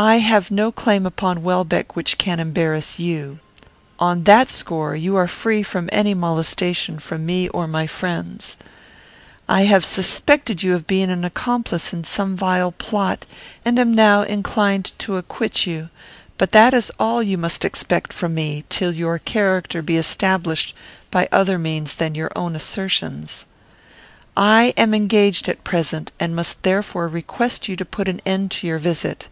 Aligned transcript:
"I 0.00 0.18
have 0.18 0.52
no 0.52 0.70
claim 0.70 1.06
upon 1.06 1.42
Welbeck 1.42 1.96
which 1.96 2.18
can 2.18 2.38
embarrass 2.38 3.00
you. 3.00 3.40
On 3.98 4.22
that 4.22 4.48
score, 4.48 4.94
you 4.94 5.16
are 5.16 5.26
free 5.26 5.64
from 5.64 5.88
any 5.90 6.14
molestation 6.14 7.00
from 7.00 7.26
me 7.26 7.48
or 7.48 7.66
my 7.66 7.88
friends. 7.88 8.56
I 9.48 9.62
have 9.62 9.84
suspected 9.84 10.62
you 10.62 10.76
of 10.76 10.86
being 10.86 11.10
an 11.10 11.24
accomplice 11.24 11.92
in 11.92 12.04
some 12.04 12.36
vile 12.36 12.70
plot, 12.70 13.26
and 13.64 13.76
am 13.76 13.92
now 13.92 14.22
inclined 14.22 14.92
to 15.00 15.16
acquit 15.16 15.66
you; 15.66 15.90
but 16.36 16.52
that 16.52 16.72
is 16.74 16.92
all 17.00 17.18
that 17.18 17.24
you 17.24 17.36
must 17.36 17.64
expect 17.64 18.12
from 18.12 18.34
me, 18.36 18.62
till 18.68 18.92
your 18.92 19.18
character 19.18 19.82
be 19.82 19.96
established 19.96 20.76
by 21.10 21.28
other 21.32 21.58
means 21.58 21.96
than 21.96 22.14
your 22.14 22.30
own 22.36 22.54
assertions. 22.54 23.46
I 24.36 24.74
am 24.76 24.94
engaged 24.94 25.48
at 25.48 25.64
present, 25.64 26.12
and 26.20 26.36
must 26.36 26.62
therefore 26.62 27.08
request 27.08 27.66
you 27.66 27.74
to 27.74 27.84
put 27.84 28.06
an 28.06 28.22
end 28.24 28.52
to 28.52 28.68
your 28.68 28.78
visit." 28.78 29.26